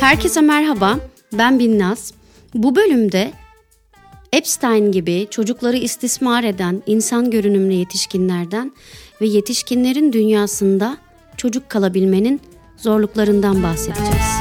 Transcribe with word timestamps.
Herkese 0.00 0.40
merhaba, 0.40 0.98
ben 1.32 1.58
Binnaz. 1.58 2.12
Bu 2.54 2.76
bölümde 2.76 3.32
Epstein 4.32 4.92
gibi 4.92 5.26
çocukları 5.30 5.76
istismar 5.76 6.44
eden 6.44 6.82
insan 6.86 7.30
görünümlü 7.30 7.72
yetişkinlerden 7.72 8.72
ve 9.20 9.26
yetişkinlerin 9.26 10.12
dünyasında 10.12 10.96
çocuk 11.36 11.70
kalabilmenin 11.70 12.40
zorluklarından 12.76 13.62
bahsedeceğiz. 13.62 14.36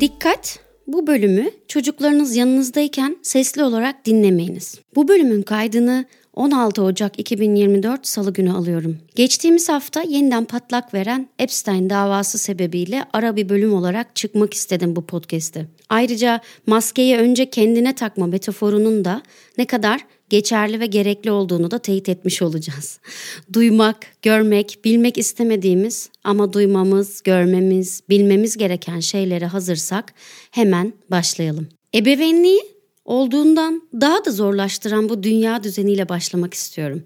Dikkat! 0.00 0.65
Bu 0.86 1.06
bölümü 1.06 1.50
çocuklarınız 1.68 2.36
yanınızdayken 2.36 3.16
sesli 3.22 3.64
olarak 3.64 4.06
dinlemeyiniz. 4.06 4.80
Bu 4.94 5.08
bölümün 5.08 5.42
kaydını 5.42 6.04
16 6.34 6.82
Ocak 6.82 7.18
2024 7.18 8.06
Salı 8.06 8.32
günü 8.32 8.52
alıyorum. 8.52 8.98
Geçtiğimiz 9.14 9.68
hafta 9.68 10.02
yeniden 10.02 10.44
patlak 10.44 10.94
veren 10.94 11.28
Epstein 11.38 11.90
davası 11.90 12.38
sebebiyle 12.38 13.04
ara 13.12 13.36
bir 13.36 13.48
bölüm 13.48 13.74
olarak 13.74 14.16
çıkmak 14.16 14.54
istedim 14.54 14.96
bu 14.96 15.06
podcast'te. 15.06 15.66
Ayrıca 15.88 16.40
maskeyi 16.66 17.16
önce 17.16 17.50
kendine 17.50 17.94
takma 17.94 18.26
metaforunun 18.26 19.04
da 19.04 19.22
ne 19.58 19.64
kadar 19.66 20.00
geçerli 20.30 20.80
ve 20.80 20.86
gerekli 20.86 21.30
olduğunu 21.30 21.70
da 21.70 21.78
teyit 21.78 22.08
etmiş 22.08 22.42
olacağız. 22.42 23.00
Duymak, 23.52 24.06
görmek, 24.22 24.78
bilmek 24.84 25.18
istemediğimiz 25.18 26.10
ama 26.24 26.52
duymamız, 26.52 27.22
görmemiz, 27.22 28.02
bilmemiz 28.08 28.56
gereken 28.56 29.00
şeylere 29.00 29.46
hazırsak 29.46 30.14
hemen 30.50 30.92
başlayalım. 31.10 31.68
Ebeveynliği 31.94 32.60
olduğundan 33.04 33.82
daha 34.00 34.24
da 34.24 34.30
zorlaştıran 34.30 35.08
bu 35.08 35.22
dünya 35.22 35.62
düzeniyle 35.62 36.08
başlamak 36.08 36.54
istiyorum. 36.54 37.02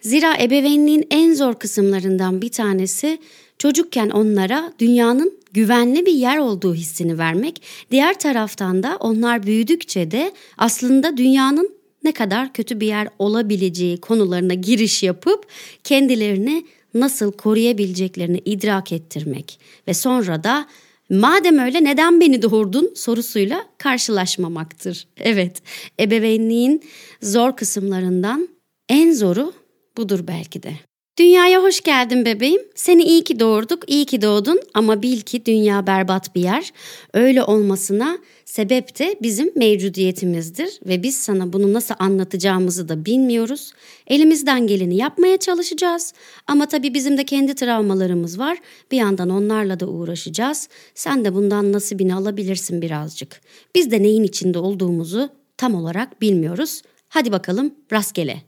Zira 0.00 0.36
ebeveynliğin 0.42 1.06
en 1.10 1.34
zor 1.34 1.54
kısımlarından 1.54 2.42
bir 2.42 2.48
tanesi 2.48 3.18
çocukken 3.58 4.10
onlara 4.10 4.72
dünyanın 4.78 5.38
güvenli 5.52 6.06
bir 6.06 6.12
yer 6.12 6.38
olduğu 6.38 6.74
hissini 6.74 7.18
vermek. 7.18 7.62
Diğer 7.90 8.18
taraftan 8.18 8.82
da 8.82 8.96
onlar 9.00 9.42
büyüdükçe 9.42 10.10
de 10.10 10.32
aslında 10.58 11.16
dünyanın 11.16 11.75
ne 12.06 12.12
kadar 12.12 12.52
kötü 12.52 12.80
bir 12.80 12.86
yer 12.86 13.08
olabileceği 13.18 14.00
konularına 14.00 14.54
giriş 14.54 15.02
yapıp 15.02 15.46
kendilerini 15.84 16.66
nasıl 16.94 17.32
koruyabileceklerini 17.32 18.42
idrak 18.44 18.92
ettirmek 18.92 19.60
ve 19.88 19.94
sonra 19.94 20.44
da 20.44 20.66
Madem 21.10 21.58
öyle 21.58 21.84
neden 21.84 22.20
beni 22.20 22.42
doğurdun 22.42 22.92
sorusuyla 22.94 23.66
karşılaşmamaktır. 23.78 25.06
Evet, 25.16 25.62
ebeveynliğin 26.00 26.82
zor 27.22 27.56
kısımlarından 27.56 28.48
en 28.88 29.12
zoru 29.12 29.52
budur 29.96 30.20
belki 30.28 30.62
de. 30.62 30.72
Dünyaya 31.18 31.62
hoş 31.62 31.80
geldin 31.80 32.24
bebeğim. 32.24 32.62
Seni 32.74 33.02
iyi 33.02 33.24
ki 33.24 33.40
doğurduk, 33.40 33.90
iyi 33.90 34.04
ki 34.04 34.22
doğdun 34.22 34.60
ama 34.74 35.02
bil 35.02 35.20
ki 35.20 35.46
dünya 35.46 35.86
berbat 35.86 36.34
bir 36.34 36.40
yer. 36.40 36.72
Öyle 37.14 37.42
olmasına 37.42 38.18
sebep 38.44 38.98
de 38.98 39.16
bizim 39.22 39.52
mevcudiyetimizdir 39.56 40.80
ve 40.86 41.02
biz 41.02 41.16
sana 41.16 41.52
bunu 41.52 41.72
nasıl 41.72 41.94
anlatacağımızı 41.98 42.88
da 42.88 43.04
bilmiyoruz. 43.04 43.72
Elimizden 44.06 44.66
geleni 44.66 44.96
yapmaya 44.96 45.36
çalışacağız 45.36 46.14
ama 46.46 46.66
tabii 46.66 46.94
bizim 46.94 47.18
de 47.18 47.24
kendi 47.24 47.54
travmalarımız 47.54 48.38
var. 48.38 48.58
Bir 48.90 48.96
yandan 48.96 49.30
onlarla 49.30 49.80
da 49.80 49.86
uğraşacağız. 49.86 50.68
Sen 50.94 51.24
de 51.24 51.34
bundan 51.34 51.72
nasibini 51.72 52.14
alabilirsin 52.14 52.82
birazcık. 52.82 53.40
Biz 53.74 53.90
de 53.90 54.02
neyin 54.02 54.22
içinde 54.22 54.58
olduğumuzu 54.58 55.28
tam 55.56 55.74
olarak 55.74 56.20
bilmiyoruz. 56.20 56.82
Hadi 57.08 57.32
bakalım 57.32 57.74
rastgele. 57.92 58.42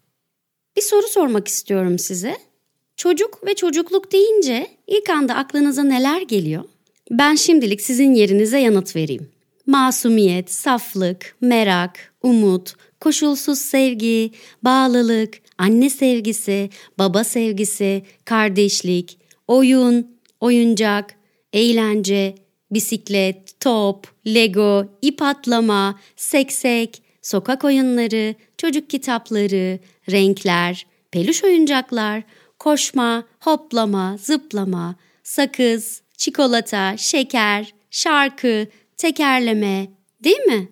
Bir 0.77 0.83
soru 0.83 1.09
sormak 1.09 1.49
istiyorum 1.49 1.99
size. 1.99 2.48
Çocuk 2.99 3.47
ve 3.47 3.55
çocukluk 3.55 4.13
deyince 4.13 4.67
ilk 4.87 5.11
anda 5.11 5.35
aklınıza 5.35 5.83
neler 5.83 6.23
geliyor? 6.23 6.65
Ben 7.11 7.35
şimdilik 7.35 7.81
sizin 7.81 8.15
yerinize 8.15 8.59
yanıt 8.59 8.97
vereyim. 8.97 9.31
Masumiyet, 9.67 10.53
saflık, 10.53 11.37
merak, 11.41 12.15
umut, 12.23 12.75
koşulsuz 13.01 13.59
sevgi, 13.59 14.31
bağlılık, 14.63 15.39
anne 15.59 15.91
sevgisi, 15.91 16.71
baba 16.99 17.25
sevgisi, 17.25 18.03
kardeşlik, 18.25 19.19
oyun, 19.49 20.07
oyuncak, 20.41 21.15
eğlence, 21.53 22.35
bisiklet, 22.71 23.61
top, 23.61 24.07
lego, 24.27 24.87
ip 25.03 25.23
atlama, 25.23 25.99
seksek, 26.17 27.03
sokak 27.23 27.65
oyunları, 27.65 28.35
çocuk 28.57 28.91
kitapları, 28.91 29.79
renkler, 30.11 30.87
peluş 31.11 31.45
oyuncaklar, 31.45 32.23
koşma, 32.59 33.25
hoplama, 33.41 34.17
zıplama, 34.19 34.97
sakız, 35.23 36.03
çikolata, 36.17 36.97
şeker, 36.97 37.75
şarkı, 37.91 38.67
tekerleme, 38.97 39.91
değil 40.25 40.41
mi? 40.41 40.69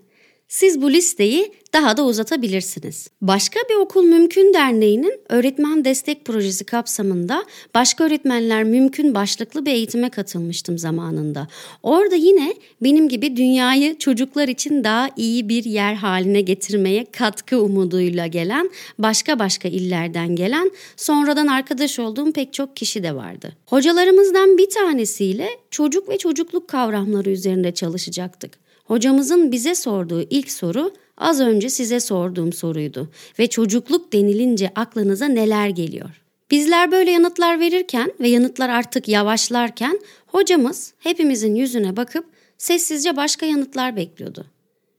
Siz 0.49 0.83
bu 0.83 0.91
listeyi 0.91 1.53
daha 1.77 1.97
da 1.97 2.05
uzatabilirsiniz. 2.05 3.09
Başka 3.21 3.61
bir 3.71 3.75
okul 3.75 4.03
mümkün 4.03 4.55
derneğinin 4.55 5.21
öğretmen 5.29 5.85
destek 5.85 6.25
projesi 6.25 6.65
kapsamında 6.65 7.45
başka 7.75 8.05
öğretmenler 8.05 8.65
mümkün 8.65 9.15
başlıklı 9.15 9.67
bir 9.67 9.71
eğitime 9.71 10.11
katılmıştım 10.11 10.79
zamanında. 10.79 11.49
Orada 11.83 12.15
yine 12.15 12.55
benim 12.83 13.09
gibi 13.09 13.37
dünyayı 13.37 13.99
çocuklar 13.99 14.49
için 14.49 14.85
daha 14.85 15.09
iyi 15.17 15.49
bir 15.49 15.65
yer 15.65 15.95
haline 15.95 16.41
getirmeye 16.41 17.05
katkı 17.05 17.63
umuduyla 17.63 18.27
gelen 18.27 18.71
başka 18.99 19.39
başka 19.39 19.69
illerden 19.69 20.37
gelen 20.37 20.71
sonradan 20.97 21.47
arkadaş 21.47 21.99
olduğum 21.99 22.33
pek 22.33 22.53
çok 22.53 22.77
kişi 22.77 23.03
de 23.03 23.15
vardı. 23.15 23.53
Hocalarımızdan 23.67 24.59
bir 24.59 24.71
tanesiyle 24.71 25.49
çocuk 25.71 26.09
ve 26.09 26.19
çocukluk 26.19 26.69
kavramları 26.69 27.31
üzerinde 27.31 27.75
çalışacaktık. 27.75 28.59
Hocamızın 28.85 29.53
bize 29.53 29.75
sorduğu 29.75 30.23
ilk 30.23 30.51
soru 30.51 30.93
az 31.19 31.41
önce 31.41 31.71
size 31.71 32.01
sorduğum 32.01 32.53
soruydu 32.53 33.11
ve 33.39 33.47
çocukluk 33.47 34.13
denilince 34.13 34.73
aklınıza 34.75 35.27
neler 35.27 35.69
geliyor? 35.69 36.23
Bizler 36.51 36.93
böyle 36.93 37.11
yanıtlar 37.11 37.61
verirken 37.61 38.13
ve 38.21 38.29
yanıtlar 38.29 38.69
artık 38.69 39.09
yavaşlarken 39.09 40.01
hocamız 40.27 40.95
hepimizin 40.99 41.55
yüzüne 41.55 41.97
bakıp 41.97 42.27
sessizce 42.59 43.17
başka 43.17 43.47
yanıtlar 43.47 43.97
bekliyordu. 43.97 44.47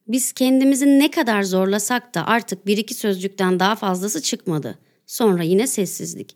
Biz 0.08 0.32
kendimizi 0.32 1.00
ne 1.00 1.12
kadar 1.12 1.44
zorlasak 1.44 2.16
da 2.16 2.28
artık 2.28 2.66
bir 2.66 2.78
iki 2.78 2.94
sözcükten 2.94 3.60
daha 3.60 3.76
fazlası 3.76 4.22
çıkmadı. 4.22 4.78
Sonra 5.06 5.44
yine 5.44 5.68
sessizlik. 5.68 6.36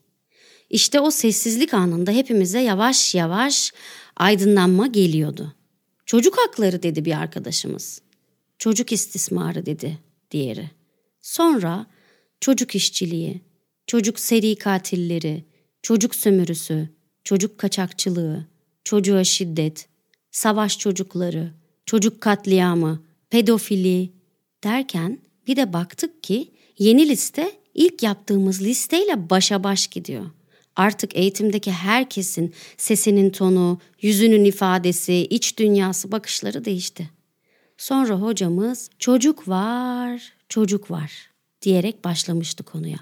İşte 0.69 0.99
o 0.99 1.11
sessizlik 1.11 1.73
anında 1.73 2.11
hepimize 2.11 2.59
yavaş 2.59 3.15
yavaş 3.15 3.73
aydınlanma 4.17 4.87
geliyordu. 4.87 5.53
Çocuk 6.05 6.37
hakları 6.37 6.83
dedi 6.83 7.05
bir 7.05 7.19
arkadaşımız. 7.19 8.01
Çocuk 8.61 8.91
istismarı 8.91 9.65
dedi 9.65 9.97
diğeri. 10.31 10.69
Sonra 11.21 11.85
çocuk 12.41 12.75
işçiliği, 12.75 13.41
çocuk 13.87 14.19
seri 14.19 14.55
katilleri, 14.55 15.45
çocuk 15.81 16.15
sömürüsü, 16.15 16.89
çocuk 17.23 17.57
kaçakçılığı, 17.57 18.45
çocuğa 18.83 19.23
şiddet, 19.23 19.87
savaş 20.31 20.79
çocukları, 20.79 21.53
çocuk 21.85 22.21
katliamı, 22.21 23.03
pedofili 23.29 24.09
derken 24.63 25.19
bir 25.47 25.55
de 25.55 25.73
baktık 25.73 26.23
ki 26.23 26.51
yeni 26.77 27.09
liste 27.09 27.51
ilk 27.73 28.03
yaptığımız 28.03 28.61
listeyle 28.61 29.29
başa 29.29 29.63
baş 29.63 29.87
gidiyor. 29.87 30.25
Artık 30.75 31.15
eğitimdeki 31.15 31.71
herkesin 31.71 32.53
sesinin 32.77 33.29
tonu, 33.29 33.79
yüzünün 34.01 34.45
ifadesi, 34.45 35.13
iç 35.13 35.57
dünyası, 35.57 36.11
bakışları 36.11 36.65
değişti. 36.65 37.20
Sonra 37.81 38.15
hocamız 38.15 38.89
çocuk 38.99 39.47
var, 39.47 40.33
çocuk 40.49 40.91
var 40.91 41.11
diyerek 41.61 42.03
başlamıştı 42.03 42.63
konuya. 42.63 42.97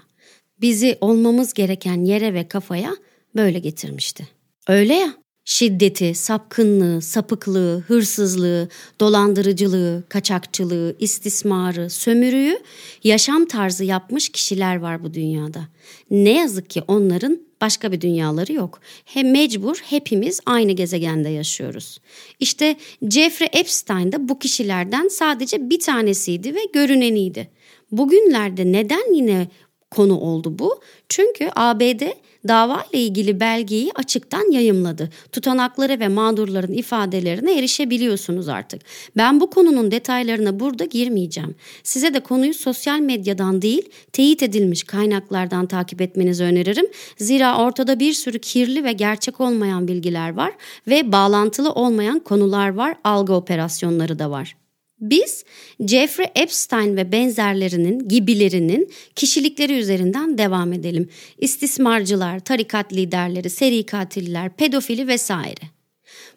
Bizi 0.60 0.98
olmamız 1.00 1.52
gereken 1.52 2.04
yere 2.04 2.34
ve 2.34 2.48
kafaya 2.48 2.96
böyle 3.36 3.58
getirmişti. 3.58 4.28
Öyle 4.68 4.94
ya, 4.94 5.14
şiddeti, 5.44 6.14
sapkınlığı, 6.14 7.02
sapıklığı, 7.02 7.84
hırsızlığı, 7.86 8.68
dolandırıcılığı, 9.00 10.04
kaçakçılığı, 10.08 10.96
istismarı, 10.98 11.90
sömürüyü 11.90 12.58
yaşam 13.04 13.46
tarzı 13.46 13.84
yapmış 13.84 14.28
kişiler 14.28 14.76
var 14.76 15.04
bu 15.04 15.14
dünyada. 15.14 15.68
Ne 16.10 16.38
yazık 16.38 16.70
ki 16.70 16.82
onların 16.88 17.49
başka 17.60 17.92
bir 17.92 18.00
dünyaları 18.00 18.52
yok. 18.52 18.80
Hem 19.04 19.30
mecbur 19.30 19.76
hepimiz 19.84 20.40
aynı 20.46 20.72
gezegende 20.72 21.28
yaşıyoruz. 21.28 21.98
İşte 22.40 22.76
Jeffrey 23.10 23.48
Epstein 23.52 24.12
de 24.12 24.28
bu 24.28 24.38
kişilerden 24.38 25.08
sadece 25.08 25.70
bir 25.70 25.80
tanesiydi 25.80 26.54
ve 26.54 26.60
görüneniydi. 26.72 27.50
Bugünlerde 27.92 28.72
neden 28.72 29.14
yine 29.14 29.48
konu 29.90 30.20
oldu 30.20 30.58
bu. 30.58 30.80
Çünkü 31.08 31.50
ABD 31.56 32.02
dava 32.48 32.84
ile 32.92 33.00
ilgili 33.00 33.40
belgeyi 33.40 33.90
açıktan 33.94 34.52
yayımladı. 34.52 35.10
Tutanakları 35.32 36.00
ve 36.00 36.08
mağdurların 36.08 36.72
ifadelerine 36.72 37.58
erişebiliyorsunuz 37.58 38.48
artık. 38.48 38.82
Ben 39.16 39.40
bu 39.40 39.50
konunun 39.50 39.90
detaylarına 39.90 40.60
burada 40.60 40.84
girmeyeceğim. 40.84 41.54
Size 41.82 42.14
de 42.14 42.20
konuyu 42.20 42.54
sosyal 42.54 43.00
medyadan 43.00 43.62
değil, 43.62 43.88
teyit 44.12 44.42
edilmiş 44.42 44.84
kaynaklardan 44.84 45.66
takip 45.66 46.00
etmenizi 46.00 46.44
öneririm. 46.44 46.86
Zira 47.18 47.58
ortada 47.58 48.00
bir 48.00 48.12
sürü 48.12 48.38
kirli 48.38 48.84
ve 48.84 48.92
gerçek 48.92 49.40
olmayan 49.40 49.88
bilgiler 49.88 50.34
var 50.34 50.52
ve 50.86 51.12
bağlantılı 51.12 51.72
olmayan 51.72 52.18
konular 52.18 52.74
var, 52.74 52.94
algı 53.04 53.32
operasyonları 53.32 54.18
da 54.18 54.30
var. 54.30 54.56
Biz 55.00 55.44
Jeffrey 55.86 56.26
Epstein 56.34 56.96
ve 56.96 57.12
benzerlerinin 57.12 58.08
gibilerinin 58.08 58.92
kişilikleri 59.16 59.78
üzerinden 59.78 60.38
devam 60.38 60.72
edelim. 60.72 61.08
İstismarcılar, 61.38 62.40
tarikat 62.40 62.92
liderleri, 62.92 63.50
seri 63.50 63.86
katiller, 63.86 64.56
pedofili 64.56 65.08
vesaire. 65.08 65.60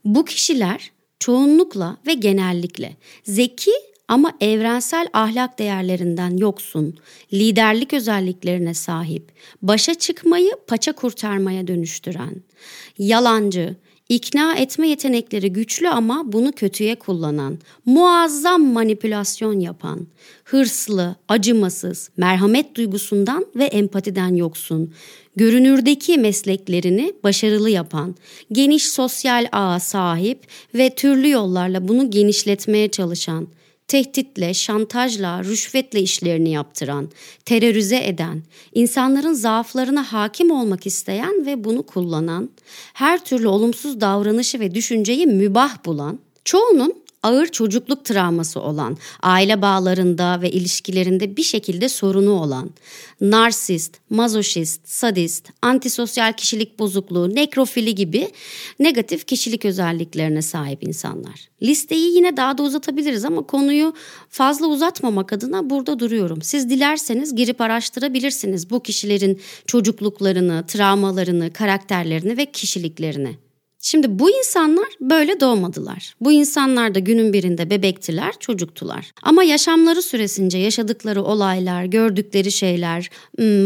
Bu 0.05 0.25
kişiler 0.25 0.91
çoğunlukla 1.19 1.97
ve 2.07 2.13
genellikle 2.13 2.97
zeki 3.23 3.71
ama 4.07 4.37
evrensel 4.41 5.07
ahlak 5.13 5.59
değerlerinden 5.59 6.37
yoksun, 6.37 6.97
liderlik 7.33 7.93
özelliklerine 7.93 8.73
sahip, 8.73 9.31
başa 9.61 9.93
çıkmayı 9.93 10.51
paça 10.67 10.93
kurtarmaya 10.93 11.67
dönüştüren, 11.67 12.35
yalancı, 12.97 13.75
İkna 14.13 14.55
etme 14.55 14.87
yetenekleri 14.87 15.53
güçlü 15.53 15.89
ama 15.89 16.23
bunu 16.25 16.51
kötüye 16.51 16.95
kullanan, 16.95 17.57
muazzam 17.85 18.65
manipülasyon 18.65 19.59
yapan, 19.59 20.07
hırslı, 20.43 21.15
acımasız, 21.27 22.09
merhamet 22.17 22.75
duygusundan 22.75 23.45
ve 23.55 23.63
empatiden 23.63 24.35
yoksun, 24.35 24.93
görünürdeki 25.35 26.17
mesleklerini 26.17 27.13
başarılı 27.23 27.69
yapan, 27.69 28.15
geniş 28.51 28.89
sosyal 28.89 29.47
ağa 29.51 29.79
sahip 29.79 30.39
ve 30.73 30.89
türlü 30.95 31.29
yollarla 31.29 31.87
bunu 31.87 32.11
genişletmeye 32.11 32.87
çalışan, 32.91 33.47
tehditle, 33.87 34.53
şantajla, 34.53 35.43
rüşvetle 35.43 36.01
işlerini 36.01 36.51
yaptıran, 36.51 37.09
terörize 37.45 38.07
eden, 38.07 38.43
insanların 38.73 39.33
zaaflarına 39.33 40.13
hakim 40.13 40.51
olmak 40.51 40.85
isteyen 40.85 41.45
ve 41.45 41.63
bunu 41.63 41.83
kullanan, 41.83 42.49
her 42.93 43.25
türlü 43.25 43.47
olumsuz 43.47 44.01
davranışı 44.01 44.59
ve 44.59 44.75
düşünceyi 44.75 45.27
mübah 45.27 45.85
bulan, 45.85 46.19
çoğunun 46.45 47.02
ağır 47.23 47.47
çocukluk 47.47 48.05
travması 48.05 48.61
olan, 48.61 48.97
aile 49.21 49.61
bağlarında 49.61 50.41
ve 50.41 50.51
ilişkilerinde 50.51 51.37
bir 51.37 51.43
şekilde 51.43 51.89
sorunu 51.89 52.31
olan, 52.31 52.69
narsist, 53.21 53.97
mazoşist, 54.09 54.81
sadist, 54.87 55.49
antisosyal 55.61 56.33
kişilik 56.33 56.79
bozukluğu, 56.79 57.35
nekrofili 57.35 57.95
gibi 57.95 58.31
negatif 58.79 59.27
kişilik 59.27 59.65
özelliklerine 59.65 60.41
sahip 60.41 60.83
insanlar. 60.83 61.49
Listeyi 61.61 62.15
yine 62.15 62.37
daha 62.37 62.57
da 62.57 62.63
uzatabiliriz 62.63 63.25
ama 63.25 63.41
konuyu 63.41 63.93
fazla 64.29 64.67
uzatmamak 64.67 65.33
adına 65.33 65.69
burada 65.69 65.99
duruyorum. 65.99 66.41
Siz 66.41 66.69
dilerseniz 66.69 67.35
girip 67.35 67.61
araştırabilirsiniz 67.61 68.69
bu 68.69 68.83
kişilerin 68.83 69.41
çocukluklarını, 69.67 70.63
travmalarını, 70.67 71.53
karakterlerini 71.53 72.37
ve 72.37 72.45
kişiliklerini. 72.45 73.42
Şimdi 73.85 74.19
bu 74.19 74.29
insanlar 74.29 74.87
böyle 75.01 75.39
doğmadılar. 75.39 76.15
Bu 76.21 76.31
insanlar 76.31 76.95
da 76.95 76.99
günün 76.99 77.33
birinde 77.33 77.69
bebektiler, 77.69 78.33
çocuktular. 78.39 79.11
Ama 79.23 79.43
yaşamları 79.43 80.01
süresince 80.01 80.57
yaşadıkları 80.57 81.23
olaylar, 81.23 81.83
gördükleri 81.83 82.51
şeyler, 82.51 83.09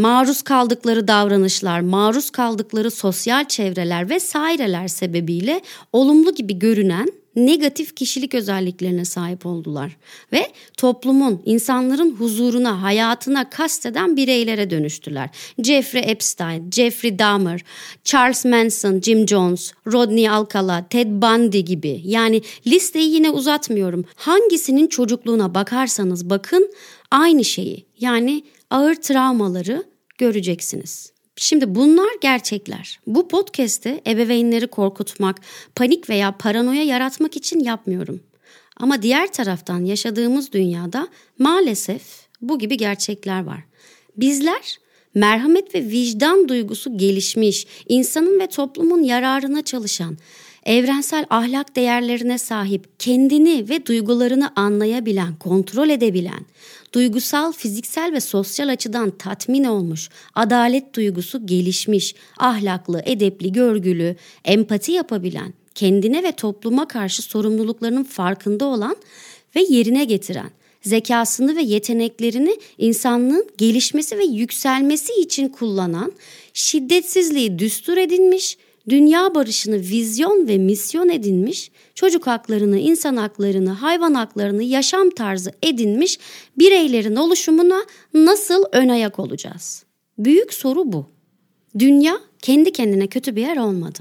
maruz 0.02 0.42
kaldıkları 0.42 1.08
davranışlar, 1.08 1.80
maruz 1.80 2.30
kaldıkları 2.30 2.92
sosyal 2.92 3.46
çevreler 3.46 4.10
vesaireler 4.10 4.88
sebebiyle 4.88 5.62
olumlu 5.94 6.36
gibi 6.36 6.60
görünen 6.60 7.08
negatif 7.38 7.96
kişilik 7.96 8.36
özelliklerine 8.36 9.06
sahip 9.06 9.46
oldular 9.46 9.98
ve 10.32 10.48
toplumun, 10.78 11.42
insanların 11.46 12.16
huzuruna, 12.16 12.82
hayatına 12.82 13.50
kasteden 13.50 14.18
bireylere 14.18 14.70
dönüştüler. 14.70 15.30
Jeffrey 15.64 16.04
Epstein, 16.06 16.72
Jeffrey 16.72 17.20
Dahmer, 17.20 17.64
Charles 18.04 18.46
Manson, 18.46 19.02
Jim 19.02 19.28
Jones, 19.28 19.74
Rodney 19.88 20.30
Alcala, 20.30 20.88
Ted 20.90 21.08
Bundy 21.08 21.60
gibi. 21.60 22.02
Yani 22.04 22.42
listeyi 22.68 23.14
yine 23.14 23.30
uzatmıyorum. 23.30 24.06
Hangisinin 24.16 24.88
çocukluğuna 24.88 25.56
bakarsanız 25.56 26.30
bakın 26.30 26.72
aynı 27.12 27.46
şeyi 27.46 27.86
yani 28.00 28.44
ağır 28.70 28.96
travmaları 28.96 29.84
göreceksiniz. 30.18 31.17
Şimdi 31.40 31.76
bunlar 31.76 32.10
gerçekler. 32.22 33.00
Bu 33.08 33.28
podcast'i 33.28 34.02
ebeveynleri 34.08 34.68
korkutmak, 34.68 35.42
panik 35.76 36.10
veya 36.10 36.38
paranoya 36.38 36.84
yaratmak 36.84 37.36
için 37.36 37.60
yapmıyorum. 37.60 38.20
Ama 38.78 39.02
diğer 39.02 39.34
taraftan 39.34 39.86
yaşadığımız 39.86 40.52
dünyada 40.52 41.08
maalesef 41.40 42.02
bu 42.42 42.60
gibi 42.60 42.78
gerçekler 42.78 43.44
var. 43.44 43.60
Bizler 44.18 44.80
merhamet 45.14 45.76
ve 45.76 45.84
vicdan 45.84 46.50
duygusu 46.50 46.98
gelişmiş, 46.98 47.68
insanın 47.90 48.40
ve 48.40 48.48
toplumun 48.48 49.04
yararına 49.04 49.62
çalışan, 49.62 50.18
evrensel 50.68 51.26
ahlak 51.30 51.76
değerlerine 51.76 52.38
sahip, 52.38 53.00
kendini 53.00 53.70
ve 53.70 53.86
duygularını 53.86 54.52
anlayabilen, 54.56 55.36
kontrol 55.36 55.90
edebilen, 55.90 56.46
duygusal, 56.94 57.52
fiziksel 57.52 58.14
ve 58.14 58.20
sosyal 58.20 58.70
açıdan 58.70 59.10
tatmin 59.10 59.64
olmuş, 59.64 60.10
adalet 60.36 60.96
duygusu 60.96 61.46
gelişmiş, 61.46 62.16
ahlaklı, 62.38 63.02
edepli, 63.06 63.52
görgülü, 63.52 64.16
empati 64.46 64.92
yapabilen, 64.92 65.54
kendine 65.76 66.24
ve 66.24 66.32
topluma 66.32 66.88
karşı 66.88 67.22
sorumluluklarının 67.22 68.04
farkında 68.04 68.66
olan 68.66 68.96
ve 69.56 69.66
yerine 69.70 70.06
getiren, 70.06 70.50
zekasını 70.82 71.56
ve 71.56 71.62
yeteneklerini 71.62 72.58
insanlığın 72.78 73.50
gelişmesi 73.58 74.18
ve 74.18 74.24
yükselmesi 74.24 75.14
için 75.14 75.50
kullanan, 75.50 76.12
şiddetsizliği 76.54 77.60
düstur 77.60 77.98
edinmiş, 77.98 78.58
dünya 78.90 79.36
barışını 79.36 79.76
vizyon 79.76 80.48
ve 80.48 80.58
misyon 80.58 81.10
edinmiş, 81.10 81.72
çocuk 81.96 82.28
haklarını, 82.28 82.80
insan 82.80 83.18
haklarını, 83.18 83.70
hayvan 83.70 84.14
haklarını 84.14 84.64
yaşam 84.64 85.10
tarzı 85.10 85.52
edinmiş 85.64 86.20
bireylerin 86.58 87.16
oluşumuna 87.16 87.86
nasıl 88.14 88.64
ön 88.72 88.90
ayak 88.90 89.20
olacağız? 89.20 89.84
Büyük 90.18 90.54
soru 90.54 90.92
bu. 90.92 91.06
Dünya 91.80 92.20
kendi 92.42 92.72
kendine 92.72 93.08
kötü 93.08 93.36
bir 93.36 93.42
yer 93.42 93.58
olmadı. 93.58 94.00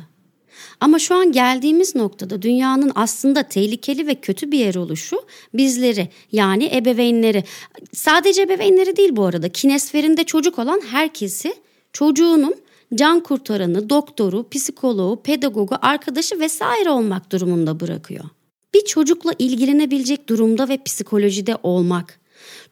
Ama 0.80 0.98
şu 0.98 1.14
an 1.14 1.32
geldiğimiz 1.32 1.94
noktada 1.94 2.42
dünyanın 2.42 2.92
aslında 2.94 3.42
tehlikeli 3.42 4.06
ve 4.06 4.14
kötü 4.14 4.52
bir 4.52 4.58
yer 4.58 4.74
oluşu 4.74 5.16
bizleri 5.54 6.08
yani 6.32 6.70
ebeveynleri 6.74 7.44
sadece 7.92 8.42
ebeveynleri 8.42 8.96
değil 8.96 9.16
bu 9.16 9.24
arada 9.24 9.48
kinesferinde 9.48 10.24
çocuk 10.24 10.58
olan 10.58 10.80
herkesi 10.90 11.54
çocuğunun 11.92 12.54
can 12.94 13.20
kurtaranı, 13.20 13.90
doktoru, 13.90 14.48
psikoloğu, 14.48 15.22
pedagogu, 15.22 15.76
arkadaşı 15.82 16.40
vesaire 16.40 16.90
olmak 16.90 17.32
durumunda 17.32 17.80
bırakıyor. 17.80 18.24
Bir 18.74 18.84
çocukla 18.84 19.32
ilgilenebilecek 19.38 20.28
durumda 20.28 20.68
ve 20.68 20.82
psikolojide 20.82 21.56
olmak, 21.62 22.20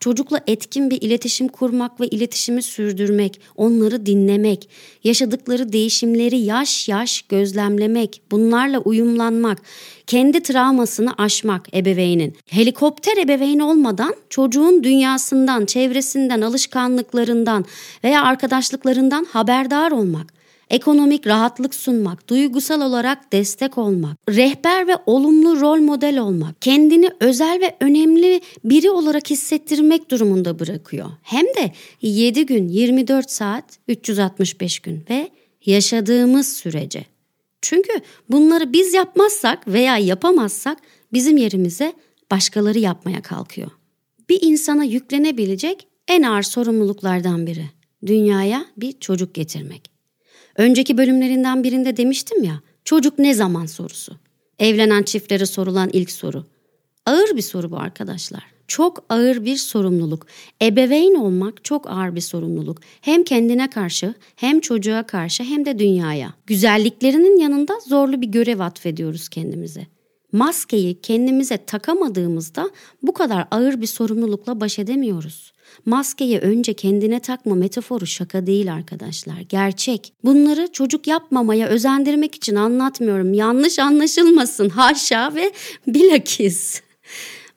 çocukla 0.00 0.40
etkin 0.46 0.90
bir 0.90 1.02
iletişim 1.02 1.48
kurmak 1.48 2.00
ve 2.00 2.08
iletişimi 2.08 2.62
sürdürmek, 2.62 3.40
onları 3.56 4.06
dinlemek, 4.06 4.68
yaşadıkları 5.04 5.72
değişimleri 5.72 6.38
yaş 6.38 6.88
yaş 6.88 7.22
gözlemlemek, 7.22 8.22
bunlarla 8.30 8.78
uyumlanmak, 8.78 9.58
kendi 10.06 10.42
travmasını 10.42 11.12
aşmak 11.18 11.76
ebeveynin. 11.76 12.36
Helikopter 12.46 13.16
ebeveyn 13.16 13.58
olmadan 13.58 14.14
çocuğun 14.30 14.84
dünyasından, 14.84 15.66
çevresinden, 15.66 16.40
alışkanlıklarından 16.40 17.64
veya 18.04 18.22
arkadaşlıklarından 18.22 19.24
haberdar 19.24 19.90
olmak 19.90 20.33
ekonomik 20.70 21.26
rahatlık 21.26 21.74
sunmak, 21.74 22.28
duygusal 22.28 22.80
olarak 22.80 23.32
destek 23.32 23.78
olmak, 23.78 24.18
rehber 24.28 24.88
ve 24.88 24.96
olumlu 25.06 25.60
rol 25.60 25.80
model 25.80 26.18
olmak, 26.18 26.62
kendini 26.62 27.10
özel 27.20 27.60
ve 27.60 27.76
önemli 27.80 28.40
biri 28.64 28.90
olarak 28.90 29.30
hissettirmek 29.30 30.10
durumunda 30.10 30.58
bırakıyor. 30.58 31.10
Hem 31.22 31.46
de 31.46 31.72
7 32.02 32.46
gün, 32.46 32.68
24 32.68 33.30
saat, 33.30 33.64
365 33.88 34.78
gün 34.78 35.04
ve 35.10 35.30
yaşadığımız 35.66 36.56
sürece. 36.56 37.04
Çünkü 37.62 37.92
bunları 38.28 38.72
biz 38.72 38.94
yapmazsak 38.94 39.68
veya 39.68 39.98
yapamazsak 39.98 40.78
bizim 41.12 41.36
yerimize 41.36 41.92
başkaları 42.30 42.78
yapmaya 42.78 43.22
kalkıyor. 43.22 43.70
Bir 44.28 44.38
insana 44.42 44.84
yüklenebilecek 44.84 45.88
en 46.08 46.22
ağır 46.22 46.42
sorumluluklardan 46.42 47.46
biri 47.46 47.64
dünyaya 48.06 48.66
bir 48.76 48.92
çocuk 48.92 49.34
getirmek. 49.34 49.93
Önceki 50.56 50.98
bölümlerinden 50.98 51.64
birinde 51.64 51.96
demiştim 51.96 52.44
ya, 52.44 52.60
çocuk 52.84 53.18
ne 53.18 53.34
zaman 53.34 53.66
sorusu. 53.66 54.16
Evlenen 54.58 55.02
çiftlere 55.02 55.46
sorulan 55.46 55.90
ilk 55.92 56.10
soru. 56.10 56.46
Ağır 57.06 57.36
bir 57.36 57.42
soru 57.42 57.70
bu 57.70 57.76
arkadaşlar. 57.76 58.42
Çok 58.68 59.04
ağır 59.08 59.44
bir 59.44 59.56
sorumluluk. 59.56 60.26
Ebeveyn 60.62 61.14
olmak 61.14 61.64
çok 61.64 61.90
ağır 61.90 62.14
bir 62.14 62.20
sorumluluk. 62.20 62.80
Hem 63.00 63.24
kendine 63.24 63.70
karşı, 63.70 64.14
hem 64.36 64.60
çocuğa 64.60 65.02
karşı, 65.02 65.44
hem 65.44 65.64
de 65.64 65.78
dünyaya. 65.78 66.34
Güzelliklerinin 66.46 67.40
yanında 67.40 67.80
zorlu 67.80 68.20
bir 68.20 68.26
görev 68.26 68.60
atfediyoruz 68.60 69.28
kendimize. 69.28 69.86
Maskeyi 70.34 71.00
kendimize 71.00 71.56
takamadığımızda 71.56 72.70
bu 73.02 73.14
kadar 73.14 73.46
ağır 73.50 73.80
bir 73.80 73.86
sorumlulukla 73.86 74.60
baş 74.60 74.78
edemiyoruz. 74.78 75.52
Maskeyi 75.86 76.38
önce 76.38 76.74
kendine 76.74 77.20
takma 77.20 77.54
metaforu 77.54 78.06
şaka 78.06 78.46
değil 78.46 78.72
arkadaşlar. 78.72 79.40
Gerçek. 79.48 80.12
Bunları 80.24 80.72
çocuk 80.72 81.06
yapmamaya 81.06 81.68
özendirmek 81.68 82.34
için 82.34 82.56
anlatmıyorum. 82.56 83.34
Yanlış 83.34 83.78
anlaşılmasın. 83.78 84.68
Haşa 84.68 85.34
ve 85.34 85.52
bilakis. 85.86 86.82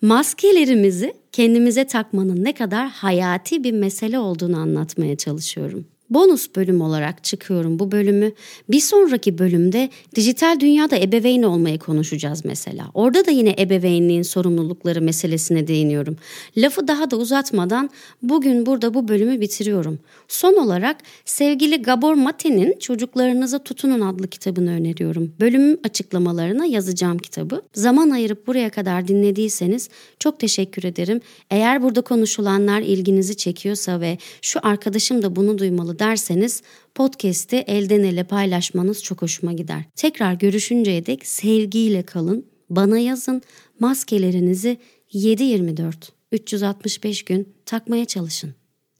Maskelerimizi 0.01 1.13
kendimize 1.31 1.87
takmanın 1.87 2.43
ne 2.43 2.53
kadar 2.53 2.89
hayati 2.89 3.63
bir 3.63 3.71
mesele 3.71 4.19
olduğunu 4.19 4.57
anlatmaya 4.57 5.15
çalışıyorum 5.15 5.85
bonus 6.09 6.47
bölüm 6.55 6.81
olarak 6.81 7.23
çıkıyorum 7.23 7.79
bu 7.79 7.91
bölümü. 7.91 8.31
Bir 8.69 8.79
sonraki 8.79 9.37
bölümde 9.37 9.89
dijital 10.15 10.59
dünyada 10.59 10.97
ebeveyn 10.97 11.43
olmayı 11.43 11.79
konuşacağız 11.79 12.45
mesela. 12.45 12.87
Orada 12.93 13.25
da 13.25 13.31
yine 13.31 13.55
ebeveynliğin 13.59 14.21
sorumlulukları 14.21 15.01
meselesine 15.01 15.67
değiniyorum. 15.67 16.17
Lafı 16.57 16.87
daha 16.87 17.11
da 17.11 17.17
uzatmadan 17.17 17.89
bugün 18.21 18.65
burada 18.65 18.93
bu 18.93 19.07
bölümü 19.07 19.41
bitiriyorum. 19.41 19.99
Son 20.27 20.53
olarak 20.53 20.97
sevgili 21.25 21.81
Gabor 21.81 22.13
Mate'nin 22.13 22.79
Çocuklarınıza 22.79 23.59
Tutunun 23.59 24.01
adlı 24.01 24.27
kitabını 24.27 24.71
öneriyorum. 24.71 25.33
Bölüm 25.39 25.79
açıklamalarına 25.83 26.65
yazacağım 26.65 27.17
kitabı. 27.17 27.61
Zaman 27.73 28.09
ayırıp 28.09 28.47
buraya 28.47 28.69
kadar 28.69 29.07
dinlediyseniz 29.07 29.89
çok 30.19 30.39
teşekkür 30.39 30.83
ederim. 30.83 31.21
Eğer 31.49 31.83
burada 31.83 32.01
konuşulanlar 32.01 32.81
ilginizi 32.81 33.37
çekiyorsa 33.37 34.01
ve 34.01 34.17
şu 34.41 34.59
arkadaşım 34.63 35.21
da 35.21 35.35
bunu 35.35 35.57
duymalı 35.57 35.96
derseniz 35.99 36.61
podcast'i 36.95 37.55
elden 37.55 38.03
ele 38.03 38.23
paylaşmanız 38.23 39.03
çok 39.03 39.21
hoşuma 39.21 39.53
gider. 39.53 39.83
Tekrar 39.95 40.33
görüşünceye 40.33 41.05
dek 41.05 41.27
sevgiyle 41.27 42.03
kalın, 42.03 42.45
bana 42.69 42.99
yazın, 42.99 43.41
maskelerinizi 43.79 44.77
7-24, 45.13 45.93
365 46.31 47.23
gün 47.23 47.53
takmaya 47.65 48.05
çalışın. 48.05 48.55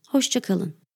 Hoşçakalın. 0.08 0.87